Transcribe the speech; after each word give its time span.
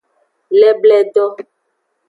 Lebledo. 0.59 1.25